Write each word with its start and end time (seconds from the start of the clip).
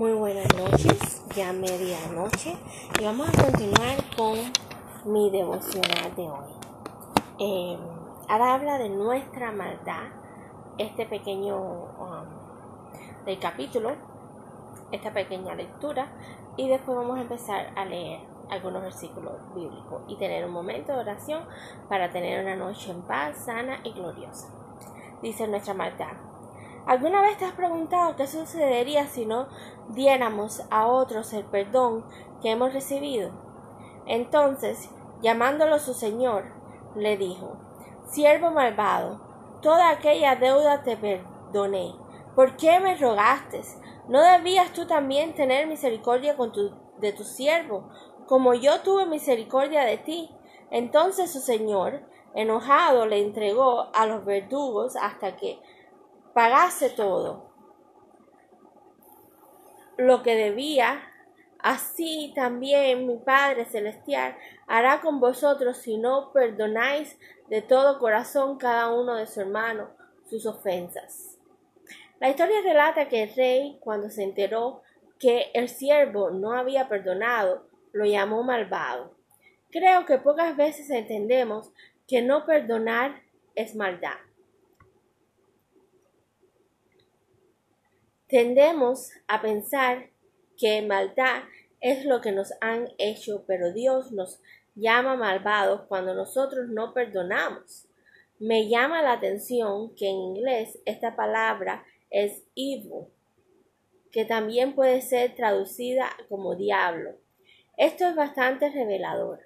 Muy 0.00 0.14
buenas 0.14 0.46
noches, 0.56 1.22
ya 1.36 1.52
medianoche, 1.52 2.56
y 2.98 3.04
vamos 3.04 3.28
a 3.28 3.42
continuar 3.42 3.98
con 4.16 4.38
mi 5.04 5.28
devocional 5.28 6.16
de 6.16 6.22
hoy. 6.22 6.54
Eh, 7.38 7.78
ahora 8.26 8.54
habla 8.54 8.78
de 8.78 8.88
nuestra 8.88 9.52
maldad, 9.52 10.04
este 10.78 11.04
pequeño 11.04 11.54
um, 11.58 13.26
del 13.26 13.38
capítulo, 13.38 13.92
esta 14.90 15.12
pequeña 15.12 15.54
lectura, 15.54 16.10
y 16.56 16.66
después 16.66 16.96
vamos 16.96 17.18
a 17.18 17.20
empezar 17.20 17.70
a 17.76 17.84
leer 17.84 18.20
algunos 18.48 18.80
versículos 18.80 19.34
bíblicos 19.54 20.00
y 20.08 20.16
tener 20.16 20.46
un 20.46 20.52
momento 20.52 20.92
de 20.94 20.98
oración 21.00 21.44
para 21.90 22.08
tener 22.08 22.42
una 22.42 22.56
noche 22.56 22.90
en 22.90 23.02
paz, 23.02 23.44
sana 23.44 23.80
y 23.84 23.92
gloriosa. 23.92 24.48
Dice 25.20 25.46
nuestra 25.46 25.74
maldad. 25.74 26.29
¿Alguna 26.90 27.22
vez 27.22 27.38
te 27.38 27.44
has 27.44 27.52
preguntado 27.52 28.16
qué 28.16 28.26
sucedería 28.26 29.06
si 29.06 29.24
no 29.24 29.46
diéramos 29.90 30.64
a 30.72 30.88
otros 30.88 31.32
el 31.32 31.44
perdón 31.44 32.04
que 32.42 32.50
hemos 32.50 32.72
recibido? 32.72 33.30
Entonces, 34.06 34.90
llamándolo 35.22 35.78
su 35.78 35.94
señor, 35.94 36.46
le 36.96 37.16
dijo, 37.16 37.58
Siervo 38.10 38.50
malvado, 38.50 39.20
toda 39.62 39.88
aquella 39.88 40.34
deuda 40.34 40.82
te 40.82 40.96
perdoné. 40.96 41.94
¿Por 42.34 42.56
qué 42.56 42.80
me 42.80 42.96
rogaste? 42.96 43.60
¿No 44.08 44.20
debías 44.20 44.72
tú 44.72 44.88
también 44.88 45.36
tener 45.36 45.68
misericordia 45.68 46.36
con 46.36 46.50
tu, 46.50 46.72
de 46.98 47.12
tu 47.12 47.22
siervo, 47.22 47.88
como 48.26 48.54
yo 48.54 48.80
tuve 48.80 49.06
misericordia 49.06 49.82
de 49.82 49.98
ti? 49.98 50.28
Entonces 50.72 51.32
su 51.32 51.38
señor, 51.38 52.02
enojado, 52.34 53.06
le 53.06 53.22
entregó 53.22 53.86
a 53.94 54.06
los 54.06 54.24
verdugos 54.24 54.96
hasta 54.96 55.36
que 55.36 55.60
pagase 56.34 56.90
todo 56.90 57.50
lo 60.00 60.22
que 60.22 60.34
debía, 60.34 61.02
así 61.58 62.32
también 62.34 63.06
mi 63.06 63.18
Padre 63.18 63.66
Celestial 63.66 64.34
hará 64.66 65.00
con 65.02 65.20
vosotros 65.20 65.76
si 65.76 65.98
no 65.98 66.32
perdonáis 66.32 67.18
de 67.48 67.60
todo 67.60 67.98
corazón 67.98 68.56
cada 68.56 68.90
uno 68.92 69.16
de 69.16 69.26
su 69.26 69.40
hermano 69.42 69.90
sus 70.28 70.46
ofensas. 70.46 71.38
La 72.18 72.30
historia 72.30 72.62
relata 72.62 73.08
que 73.08 73.24
el 73.24 73.34
rey, 73.34 73.78
cuando 73.80 74.08
se 74.10 74.22
enteró 74.22 74.82
que 75.18 75.50
el 75.52 75.68
siervo 75.68 76.30
no 76.30 76.52
había 76.52 76.88
perdonado, 76.88 77.66
lo 77.92 78.04
llamó 78.04 78.42
malvado. 78.42 79.14
Creo 79.70 80.06
que 80.06 80.18
pocas 80.18 80.56
veces 80.56 80.88
entendemos 80.90 81.72
que 82.06 82.22
no 82.22 82.46
perdonar 82.46 83.20
es 83.54 83.74
maldad. 83.74 84.16
Tendemos 88.30 89.10
a 89.26 89.42
pensar 89.42 90.10
que 90.56 90.82
maldad 90.82 91.42
es 91.80 92.04
lo 92.04 92.20
que 92.20 92.30
nos 92.30 92.52
han 92.60 92.88
hecho, 92.96 93.42
pero 93.44 93.72
Dios 93.72 94.12
nos 94.12 94.40
llama 94.76 95.16
malvados 95.16 95.82
cuando 95.88 96.14
nosotros 96.14 96.68
no 96.68 96.94
perdonamos. 96.94 97.88
Me 98.38 98.68
llama 98.68 99.02
la 99.02 99.14
atención 99.14 99.96
que 99.96 100.08
en 100.08 100.14
inglés 100.14 100.78
esta 100.84 101.16
palabra 101.16 101.84
es 102.08 102.44
evil, 102.54 103.08
que 104.12 104.24
también 104.24 104.76
puede 104.76 105.00
ser 105.00 105.34
traducida 105.34 106.08
como 106.28 106.54
diablo. 106.54 107.16
Esto 107.76 108.06
es 108.06 108.14
bastante 108.14 108.70
revelador. 108.70 109.40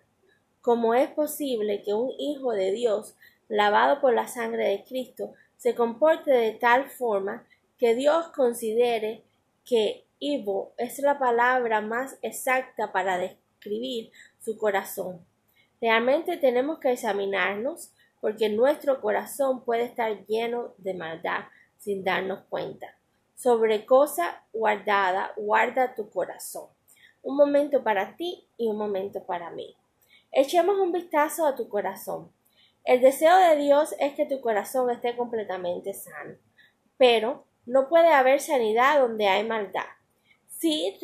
¿Cómo 0.60 0.92
es 0.92 1.08
posible 1.08 1.82
que 1.82 1.94
un 1.94 2.10
hijo 2.18 2.52
de 2.52 2.70
Dios, 2.72 3.16
lavado 3.48 4.02
por 4.02 4.12
la 4.12 4.28
sangre 4.28 4.68
de 4.68 4.84
Cristo, 4.84 5.32
se 5.56 5.74
comporte 5.74 6.30
de 6.30 6.52
tal 6.52 6.90
forma 6.90 7.46
que 7.84 7.94
Dios 7.94 8.28
considere 8.28 9.24
que 9.62 10.06
Ivo 10.18 10.72
es 10.78 10.98
la 11.00 11.18
palabra 11.18 11.82
más 11.82 12.16
exacta 12.22 12.92
para 12.92 13.18
describir 13.18 14.10
su 14.40 14.56
corazón. 14.56 15.22
Realmente 15.82 16.38
tenemos 16.38 16.78
que 16.78 16.92
examinarnos 16.92 17.92
porque 18.22 18.48
nuestro 18.48 19.02
corazón 19.02 19.66
puede 19.66 19.82
estar 19.82 20.24
lleno 20.24 20.72
de 20.78 20.94
maldad 20.94 21.40
sin 21.76 22.04
darnos 22.04 22.44
cuenta. 22.48 22.96
Sobre 23.34 23.84
cosa 23.84 24.42
guardada, 24.54 25.34
guarda 25.36 25.94
tu 25.94 26.08
corazón. 26.08 26.68
Un 27.22 27.36
momento 27.36 27.84
para 27.84 28.16
ti 28.16 28.48
y 28.56 28.66
un 28.66 28.78
momento 28.78 29.26
para 29.26 29.50
mí. 29.50 29.76
Echemos 30.32 30.78
un 30.78 30.90
vistazo 30.90 31.46
a 31.46 31.54
tu 31.54 31.68
corazón. 31.68 32.32
El 32.82 33.02
deseo 33.02 33.36
de 33.36 33.56
Dios 33.56 33.94
es 34.00 34.14
que 34.14 34.24
tu 34.24 34.40
corazón 34.40 34.88
esté 34.88 35.14
completamente 35.18 35.92
sano, 35.92 36.36
pero 36.96 37.44
no 37.66 37.88
puede 37.88 38.08
haber 38.08 38.40
sanidad 38.40 39.00
donde 39.00 39.28
hay 39.28 39.44
maldad. 39.44 39.86
Si 40.48 40.98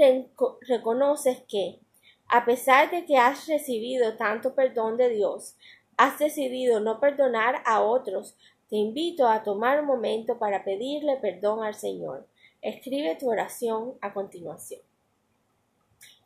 reconoces 0.68 1.42
que, 1.48 1.80
a 2.28 2.44
pesar 2.44 2.90
de 2.90 3.04
que 3.04 3.16
has 3.16 3.46
recibido 3.46 4.16
tanto 4.16 4.54
perdón 4.54 4.96
de 4.96 5.08
Dios, 5.10 5.56
has 5.96 6.18
decidido 6.18 6.80
no 6.80 7.00
perdonar 7.00 7.62
a 7.66 7.82
otros, 7.82 8.36
te 8.68 8.76
invito 8.76 9.26
a 9.26 9.42
tomar 9.42 9.80
un 9.80 9.86
momento 9.86 10.38
para 10.38 10.64
pedirle 10.64 11.16
perdón 11.16 11.64
al 11.64 11.74
Señor. 11.74 12.28
Escribe 12.62 13.16
tu 13.16 13.28
oración 13.28 13.98
a 14.00 14.12
continuación. 14.12 14.80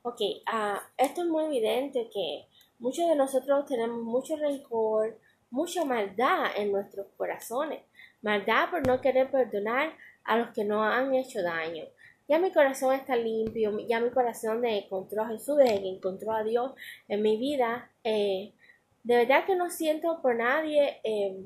Ok, 0.02 0.20
uh, 0.20 0.78
esto 0.98 1.22
es 1.22 1.28
muy 1.28 1.44
evidente 1.46 2.10
que 2.12 2.46
muchos 2.78 3.08
de 3.08 3.16
nosotros 3.16 3.64
tenemos 3.64 4.02
mucho 4.02 4.36
rencor, 4.36 5.18
mucha 5.50 5.84
maldad 5.84 6.50
en 6.56 6.72
nuestros 6.72 7.06
corazones. 7.16 7.82
Maldad 8.20 8.70
por 8.70 8.86
no 8.86 9.00
querer 9.00 9.30
perdonar 9.30 9.96
a 10.24 10.38
los 10.38 10.48
que 10.50 10.64
no 10.64 10.82
han 10.82 11.14
hecho 11.14 11.42
daño. 11.42 11.84
Ya 12.26 12.38
mi 12.38 12.50
corazón 12.52 12.94
está 12.94 13.16
limpio, 13.16 13.78
ya 13.86 14.00
mi 14.00 14.10
corazón 14.10 14.64
encontró 14.64 15.22
a 15.22 15.28
Jesús, 15.28 15.58
desde 15.58 15.82
que 15.82 15.90
encontró 15.90 16.32
a 16.32 16.42
Dios 16.42 16.72
en 17.06 17.20
mi 17.22 17.36
vida. 17.36 17.90
Eh, 18.02 18.54
de 19.02 19.16
verdad 19.16 19.44
que 19.44 19.56
no 19.56 19.68
siento 19.70 20.22
por 20.22 20.36
nadie 20.36 21.00
eh, 21.04 21.44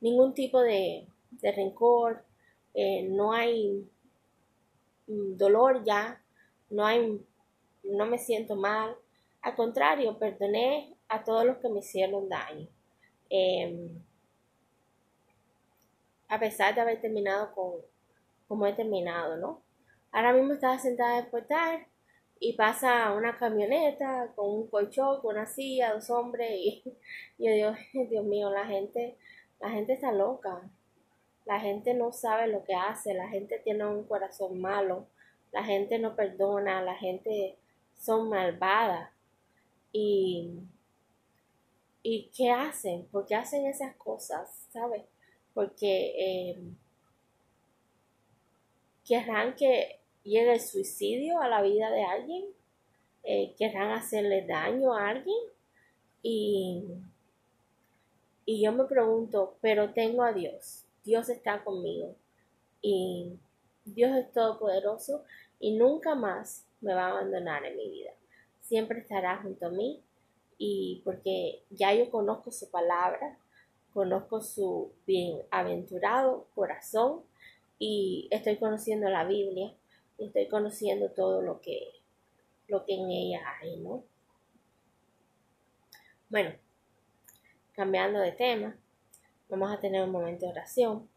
ningún 0.00 0.32
tipo 0.32 0.62
de, 0.62 1.06
rencor, 1.42 2.24
eh, 2.72 3.02
no 3.02 3.32
hay 3.32 3.86
mm, 5.06 5.36
dolor 5.36 5.84
ya, 5.84 6.22
no 6.70 6.86
hay, 6.86 7.20
no 7.84 8.06
me 8.06 8.18
siento 8.18 8.56
mal. 8.56 8.96
Al 9.42 9.54
contrario, 9.54 10.18
perdoné 10.18 10.96
a 11.08 11.24
todos 11.24 11.44
los 11.44 11.58
que 11.58 11.68
me 11.68 11.80
hicieron 11.80 12.28
daño. 12.28 12.68
a 16.28 16.38
pesar 16.40 16.74
de 16.74 16.80
haber 16.80 17.00
terminado 17.00 17.52
con, 17.54 17.74
como 18.48 18.66
he 18.66 18.72
terminado, 18.72 19.36
¿no? 19.36 19.62
Ahora 20.12 20.32
mismo 20.32 20.54
estaba 20.54 20.78
sentada 20.78 21.18
en 21.18 21.30
portal 21.30 21.86
y 22.38 22.54
pasa 22.54 23.12
una 23.12 23.38
camioneta 23.38 24.32
con 24.34 24.50
un 24.50 24.68
colchón, 24.68 25.20
con 25.20 25.36
una 25.36 25.46
silla, 25.46 25.94
dos 25.94 26.10
hombres 26.10 26.50
y 26.50 26.82
yo 27.38 27.52
digo, 27.52 27.72
Dios 28.10 28.24
mío, 28.24 28.50
la 28.50 28.66
gente, 28.66 29.16
la 29.60 29.70
gente 29.70 29.94
está 29.94 30.12
loca. 30.12 30.70
La 31.44 31.60
gente 31.60 31.94
no 31.94 32.12
sabe 32.12 32.48
lo 32.48 32.64
que 32.64 32.74
hace, 32.74 33.14
la 33.14 33.28
gente 33.28 33.60
tiene 33.60 33.86
un 33.86 34.02
corazón 34.04 34.60
malo, 34.60 35.06
la 35.52 35.62
gente 35.62 35.96
no 36.00 36.16
perdona, 36.16 36.82
la 36.82 36.96
gente 36.96 37.56
son 37.94 38.28
malvadas. 38.28 39.10
Y, 39.92 40.58
¿Y 42.02 42.30
qué 42.36 42.50
hacen? 42.50 43.06
¿Por 43.06 43.26
qué 43.26 43.36
hacen 43.36 43.66
esas 43.66 43.94
cosas? 43.96 44.66
¿Sabes? 44.72 45.02
Porque 45.54 46.14
eh, 46.18 46.58
querrán 49.06 49.54
que 49.54 50.00
llegue 50.24 50.54
el 50.54 50.60
suicidio 50.60 51.40
a 51.40 51.48
la 51.48 51.62
vida 51.62 51.90
de 51.90 52.04
alguien, 52.04 52.44
eh, 53.22 53.54
querrán 53.56 53.92
hacerle 53.92 54.46
daño 54.46 54.92
a 54.92 55.08
alguien 55.08 55.38
y, 56.22 56.84
y 58.44 58.62
yo 58.62 58.72
me 58.72 58.84
pregunto, 58.84 59.56
pero 59.60 59.92
tengo 59.92 60.22
a 60.22 60.32
Dios, 60.32 60.84
Dios 61.04 61.28
está 61.28 61.62
conmigo 61.62 62.16
y 62.82 63.38
Dios 63.84 64.16
es 64.16 64.32
todopoderoso 64.32 65.24
y 65.60 65.76
nunca 65.76 66.14
más 66.14 66.66
me 66.80 66.94
va 66.94 67.06
a 67.06 67.10
abandonar 67.10 67.64
en 67.64 67.76
mi 67.76 67.88
vida. 67.88 68.10
Siempre 68.60 68.98
estará 68.98 69.40
junto 69.42 69.66
a 69.66 69.70
mí 69.70 70.02
y 70.58 71.02
porque 71.04 71.62
ya 71.70 71.94
yo 71.94 72.10
conozco 72.10 72.50
su 72.50 72.68
palabra, 72.70 73.38
conozco 73.92 74.40
su 74.40 74.92
bienaventurado 75.06 76.48
corazón 76.54 77.22
y 77.78 78.28
estoy 78.30 78.56
conociendo 78.56 79.08
la 79.08 79.24
Biblia 79.24 79.74
y 80.18 80.26
estoy 80.26 80.48
conociendo 80.48 81.10
todo 81.10 81.42
lo 81.42 81.60
que, 81.60 81.92
lo 82.68 82.84
que 82.84 82.94
en 82.94 83.10
ella 83.10 83.40
hay, 83.60 83.76
¿no? 83.76 84.04
Bueno, 86.28 86.52
cambiando 87.72 88.18
de 88.18 88.32
tema, 88.32 88.76
vamos 89.48 89.70
a 89.70 89.80
tener 89.80 90.02
un 90.02 90.10
momento 90.10 90.46
de 90.46 90.52
oración 90.52 91.08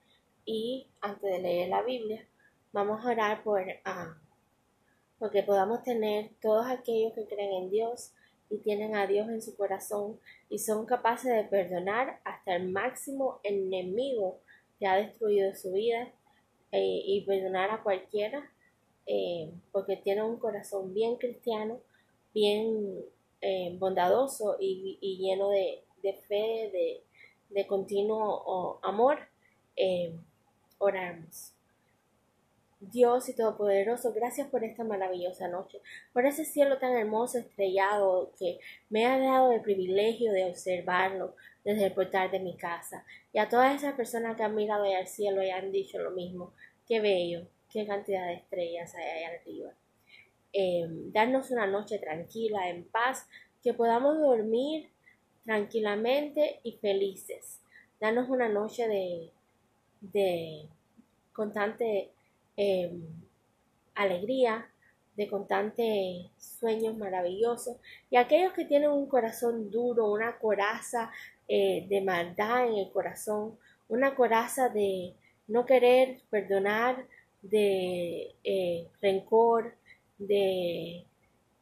y 0.46 0.88
antes 1.02 1.32
de 1.32 1.40
leer 1.40 1.70
la 1.70 1.82
Biblia, 1.82 2.28
vamos 2.72 3.04
a 3.04 3.10
orar 3.10 3.44
por 3.44 3.64
ah, 3.86 4.18
porque 5.18 5.44
podamos 5.44 5.84
tener 5.84 6.32
todos 6.42 6.66
aquellos 6.68 7.14
que 7.14 7.26
creen 7.28 7.64
en 7.64 7.70
Dios 7.70 8.14
y 8.50 8.58
tienen 8.58 8.96
a 8.96 9.06
Dios 9.06 9.30
en 9.30 9.42
su 9.42 9.56
corazón 9.56 10.20
y 10.50 10.60
son 10.60 10.86
capaces 10.86 11.32
de 11.32 11.44
perdonar 11.44 12.20
hasta 12.24 12.56
el 12.56 12.70
máximo 12.70 13.40
enemigo 13.44 14.40
que 14.80 14.88
ha 14.88 14.96
destruido 14.96 15.54
su 15.56 15.74
vida 15.74 16.12
eh, 16.72 17.02
y 17.06 17.22
perdonar 17.22 17.72
a 17.72 17.82
cualquiera 17.82 18.52
eh, 19.06 19.52
porque 19.72 19.98
tiene 19.98 20.22
un 20.22 20.38
corazón 20.38 20.94
bien 20.94 21.16
cristiano, 21.16 21.80
bien 22.34 23.04
eh, 23.42 23.76
bondadoso 23.80 24.58
y, 24.60 25.18
lleno 25.20 25.50
de, 25.50 25.84
fe, 26.28 27.02
de, 27.50 27.68
continuo 27.68 28.80
amor. 28.84 29.18
Oramos. 30.78 31.54
Dios 32.80 33.28
y 33.28 33.36
Todopoderoso, 33.36 34.14
gracias 34.14 34.48
por 34.48 34.64
esta 34.64 34.86
maravillosa 34.86 35.50
noche, 35.50 35.82
por 36.14 36.26
ese 36.26 36.46
cielo 36.46 36.78
tan 36.78 36.94
hermoso, 36.96 37.38
estrellado, 37.38 38.32
que 38.40 38.60
me 38.90 39.06
ha 39.06 39.20
dado 39.20 39.52
el 39.52 39.62
privilegio 39.62 40.32
de 40.32 40.46
observarlo 40.46 41.36
desde 41.66 41.88
el 41.88 41.94
portal 41.94 42.32
de 42.32 42.40
mi 42.40 42.56
casa. 42.56 43.06
Y 43.34 43.40
a 43.40 43.50
todas 43.50 43.76
esas 43.76 43.96
personas 43.96 44.38
que 44.38 44.44
han 44.44 44.56
mirado 44.56 44.86
al 44.86 45.08
cielo 45.08 45.44
y 45.44 45.50
han 45.50 45.74
dicho 45.74 46.00
lo 46.00 46.12
mismo, 46.12 46.54
qué 46.88 47.02
bello, 47.02 47.48
qué 47.70 47.86
cantidad 47.86 48.26
de 48.28 48.36
estrellas 48.36 48.96
hay 48.96 49.04
allá 49.04 49.40
arriba. 49.42 49.72
Eh, 50.54 50.88
darnos 51.12 51.52
una 51.52 51.68
noche 51.68 52.00
tranquila, 52.00 52.70
en 52.70 52.86
paz, 52.86 53.28
que 53.62 53.74
podamos 53.74 54.18
dormir 54.20 54.90
tranquilamente 55.44 56.62
y 56.64 56.78
felices. 56.78 57.60
Darnos 58.00 58.30
una 58.30 58.48
noche 58.48 58.88
de, 58.88 59.32
de 60.00 60.70
constante 61.34 62.12
Em, 62.62 63.02
alegría, 63.96 64.70
de 65.16 65.30
constantes 65.30 66.26
sueños 66.38 66.98
maravillosos. 66.98 67.78
Y 68.10 68.18
aquellos 68.18 68.52
que 68.52 68.66
tienen 68.66 68.90
un 68.90 69.08
corazón 69.08 69.72
duro, 69.72 70.12
una 70.12 70.38
coraza 70.40 71.10
eh, 71.48 71.86
de 71.88 72.02
maldad 72.02 72.68
en 72.68 72.76
el 72.76 72.92
corazón, 72.92 73.58
una 73.88 74.14
coraza 74.14 74.68
de 74.68 75.14
no 75.48 75.66
querer 75.66 76.20
perdonar, 76.30 77.06
de 77.42 78.36
eh, 78.44 78.88
rencor, 79.02 79.74
de, 80.18 81.06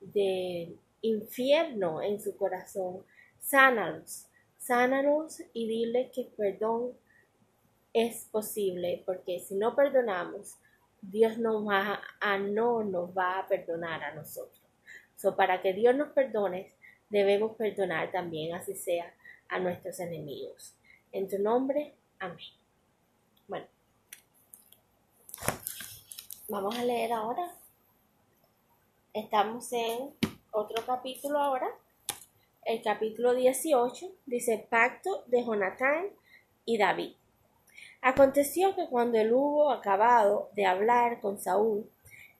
de 0.02 0.76
infierno 1.02 2.02
en 2.02 2.20
su 2.20 2.36
corazón, 2.38 3.04
sánalos, 3.40 4.26
sánalos 4.58 5.44
y 5.54 5.68
dile 5.68 6.10
que 6.12 6.24
perdón 6.36 6.94
es 7.94 8.26
posible, 8.32 9.04
porque 9.06 9.40
si 9.40 9.54
no 9.54 9.76
perdonamos, 9.76 10.58
Dios 11.02 11.38
nos 11.38 11.68
va 11.68 12.02
a 12.20 12.38
no 12.38 12.84
nos 12.84 13.16
va 13.18 13.40
a 13.40 13.48
perdonar 13.48 14.04
a 14.04 14.14
nosotros. 14.14 14.62
So, 15.16 15.36
para 15.36 15.62
que 15.62 15.74
Dios 15.74 15.96
nos 15.96 16.10
perdone, 16.10 16.74
debemos 17.10 17.56
perdonar 17.56 18.12
también, 18.12 18.54
así 18.56 18.76
sea, 18.76 19.14
a 19.50 19.60
nuestros 19.60 20.00
enemigos. 20.00 20.76
En 21.12 21.28
tu 21.28 21.40
nombre, 21.40 21.96
amén. 22.20 22.38
Bueno, 23.48 23.66
vamos 26.50 26.78
a 26.78 26.84
leer 26.84 27.14
ahora. 27.14 27.52
Estamos 29.14 29.72
en 29.74 30.14
otro 30.52 30.86
capítulo 30.86 31.40
ahora. 31.40 31.68
El 32.66 32.82
capítulo 32.82 33.34
18 33.34 34.06
dice 34.26 34.68
Pacto 34.70 35.24
de 35.28 35.44
Jonatán 35.44 36.08
y 36.66 36.78
David. 36.78 37.16
Aconteció 38.08 38.74
que 38.74 38.88
cuando 38.88 39.18
él 39.18 39.34
hubo 39.34 39.70
acabado 39.70 40.50
de 40.54 40.66
hablar 40.66 41.20
con 41.20 41.38
Saúl, 41.38 41.92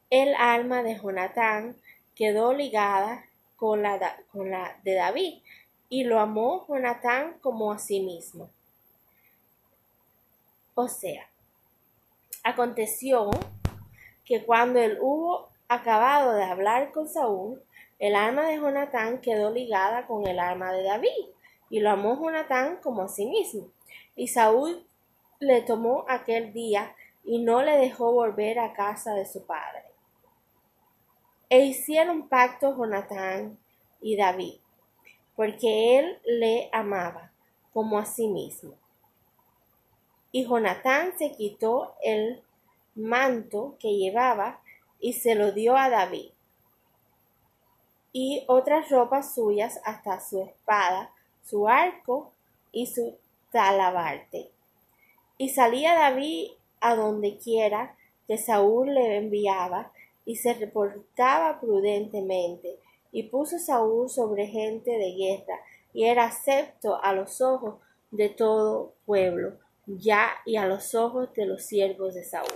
el 0.10 0.34
alma 0.36 0.82
de 0.82 0.98
Jonatán 0.98 1.76
quedó 2.16 2.54
ligada 2.54 3.26
con 3.58 3.84
la, 3.84 4.00
con 4.32 4.50
la 4.50 4.80
de 4.86 4.94
David, 4.94 5.42
y 5.90 6.06
lo 6.06 6.22
amó 6.22 6.66
Jonatán 6.70 7.38
como 7.42 7.74
a 7.74 7.80
sí 7.80 8.00
mismo. 8.00 8.50
O 10.74 10.88
sea, 10.88 11.28
aconteció 12.46 13.30
que 14.24 14.46
cuando 14.46 14.80
él 14.80 14.98
hubo 15.02 15.50
acabado 15.68 16.32
de 16.32 16.46
hablar 16.46 16.94
con 16.94 17.10
Saúl, 17.10 17.62
el 18.00 18.16
alma 18.16 18.48
de 18.48 18.56
Jonatán 18.56 19.20
quedó 19.20 19.52
ligada 19.52 20.08
con 20.08 20.26
el 20.28 20.40
alma 20.40 20.72
de 20.72 20.84
David, 20.84 21.26
y 21.70 21.82
lo 21.82 21.90
amó 21.90 22.16
Jonatán 22.16 22.80
como 22.82 23.02
a 23.02 23.10
sí 23.10 23.26
mismo. 23.26 23.68
Y 24.16 24.30
Saúl 24.30 24.87
le 25.40 25.62
tomó 25.62 26.06
aquel 26.08 26.54
día 26.54 26.96
y 27.24 27.40
no 27.40 27.62
le 27.62 27.78
dejó 27.78 28.12
volver 28.12 28.60
a 28.60 28.74
casa 28.74 29.14
de 29.14 29.26
su 29.26 29.46
padre. 29.46 29.84
E 31.50 31.66
hicieron 31.66 32.28
pacto 32.28 32.76
Jonatán 32.76 33.58
y 34.02 34.16
David, 34.18 34.60
porque 35.36 36.00
él 36.00 36.20
le 36.26 36.70
amaba 36.74 37.32
como 37.74 38.00
a 38.00 38.06
sí 38.06 38.28
mismo. 38.28 38.74
Y 40.32 40.46
Jonatán 40.46 41.18
se 41.18 41.32
quitó 41.32 41.96
el 42.04 42.42
manto 42.96 43.76
que 43.80 43.96
llevaba 43.96 44.62
y 45.00 45.14
se 45.14 45.36
lo 45.36 45.52
dio 45.52 45.78
a 45.78 45.90
David, 45.90 46.32
y 48.20 48.44
otras 48.48 48.90
ropas 48.90 49.36
suyas 49.36 49.80
hasta 49.86 50.20
su 50.20 50.42
espada, 50.42 51.12
su 51.44 51.68
arco 51.68 52.32
y 52.72 52.88
su 52.88 53.16
talabarte. 53.52 54.50
Y 55.38 55.50
salía 55.50 55.94
David 55.94 56.52
a 56.80 56.96
donde 56.96 57.38
quiera 57.38 57.96
que 58.28 58.38
Saúl 58.38 58.94
le 58.94 59.18
enviaba, 59.18 59.92
y 60.26 60.36
se 60.36 60.54
reportaba 60.54 61.62
prudentemente, 61.62 62.78
y 63.14 63.24
puso 63.24 63.58
Saúl 63.58 64.10
sobre 64.10 64.48
gente 64.48 64.92
de 64.92 65.14
guerra, 65.14 65.60
y 65.94 66.04
era 66.04 66.26
acepto 66.26 67.02
a 67.02 67.14
los 67.14 67.40
ojos 67.40 67.76
de 68.12 68.28
todo 68.28 68.94
pueblo, 69.06 69.58
ya 69.86 70.32
y 70.46 70.58
a 70.58 70.66
los 70.66 70.94
ojos 70.96 71.34
de 71.34 71.46
los 71.46 71.64
siervos 71.64 72.14
de 72.14 72.26
Saúl. 72.26 72.52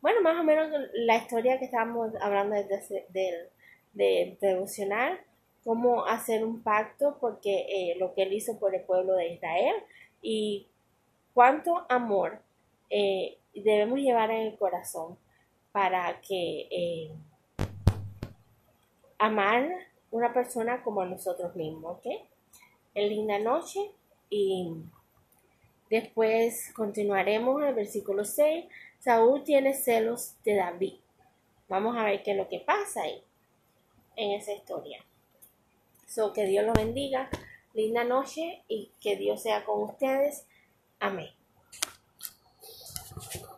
Bueno, 0.00 0.20
más 0.22 0.40
o 0.40 0.42
menos 0.42 0.68
la 0.94 1.16
historia 1.16 1.60
que 1.60 1.66
estábamos 1.66 2.12
hablando 2.20 2.56
de, 2.56 3.06
de, 3.10 3.48
de 3.92 4.36
devocional, 4.40 5.20
cómo 5.64 6.04
hacer 6.06 6.44
un 6.44 6.64
pacto, 6.64 7.16
porque 7.20 7.66
eh, 7.68 7.96
lo 7.98 8.12
que 8.14 8.22
él 8.24 8.32
hizo 8.32 8.58
por 8.58 8.74
el 8.74 8.82
pueblo 8.82 9.14
de 9.14 9.28
Israel 9.28 9.76
y 10.20 10.66
cuánto 11.34 11.86
amor 11.88 12.40
eh, 12.90 13.38
debemos 13.54 13.98
llevar 13.98 14.30
en 14.30 14.48
el 14.48 14.58
corazón 14.58 15.16
para 15.72 16.20
que 16.20 16.68
eh, 16.70 17.10
amar 19.18 19.68
una 20.10 20.32
persona 20.32 20.82
como 20.82 21.04
nosotros 21.04 21.54
mismos, 21.56 21.98
¿ok? 21.98 22.06
En 22.94 23.08
linda 23.08 23.38
noche 23.38 23.80
y 24.28 24.74
después 25.88 26.72
continuaremos 26.74 27.62
en 27.62 27.68
el 27.68 27.74
versículo 27.74 28.24
6. 28.24 28.66
Saúl 28.98 29.42
tiene 29.44 29.74
celos 29.74 30.34
de 30.44 30.56
David. 30.56 30.94
Vamos 31.68 31.96
a 31.96 32.04
ver 32.04 32.22
qué 32.22 32.32
es 32.32 32.36
lo 32.36 32.48
que 32.48 32.60
pasa 32.60 33.02
ahí 33.02 33.22
en 34.16 34.32
esa 34.32 34.52
historia. 34.52 35.02
So, 36.06 36.32
que 36.32 36.44
Dios 36.44 36.66
los 36.66 36.74
bendiga. 36.74 37.30
Linda 37.72 38.04
noche 38.04 38.62
y 38.68 38.90
que 39.00 39.16
Dios 39.16 39.42
sea 39.42 39.64
con 39.64 39.82
ustedes. 39.82 40.46
Amém. 41.02 41.36